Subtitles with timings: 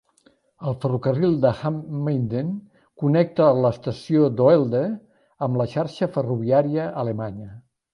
[0.69, 2.49] El ferrocarril de Hamm-Minden
[3.05, 4.85] connecta l'estació d'Oelde
[5.49, 7.53] amb la xarxa ferroviària Alemanya.